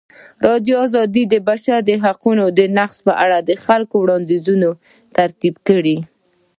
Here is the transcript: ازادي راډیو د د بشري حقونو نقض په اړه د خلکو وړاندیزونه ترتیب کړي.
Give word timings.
ازادي 0.55 0.73
راډیو 0.77 0.79
د 1.27 1.33
د 1.33 1.35
بشري 1.47 1.95
حقونو 2.03 2.43
نقض 2.77 2.97
په 3.07 3.13
اړه 3.23 3.37
د 3.41 3.51
خلکو 3.65 3.95
وړاندیزونه 3.99 4.67
ترتیب 5.17 5.55
کړي. 5.67 5.97